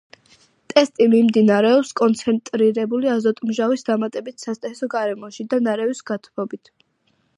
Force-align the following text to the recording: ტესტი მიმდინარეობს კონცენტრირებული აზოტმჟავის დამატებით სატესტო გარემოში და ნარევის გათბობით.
ტესტი 0.71 1.05
მიმდინარეობს 1.09 1.91
კონცენტრირებული 2.01 3.11
აზოტმჟავის 3.17 3.87
დამატებით 3.91 4.47
სატესტო 4.47 4.91
გარემოში 4.95 5.47
და 5.53 5.61
ნარევის 5.69 6.03
გათბობით. 6.13 6.75